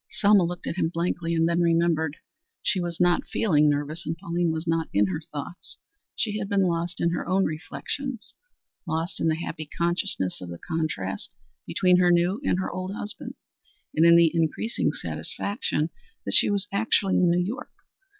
[0.09, 2.17] Selma looked at him blankly and then remembered.
[2.63, 5.77] She was not feeling nervous, and Pauline was not in her thoughts.
[6.15, 8.33] She had been lost in her own reflections
[8.87, 11.35] lost in the happy consciousness of the contrast
[11.67, 13.35] between her new and her old husband,
[13.93, 15.91] and in the increasing satisfaction
[16.25, 17.69] that she was actually in New York.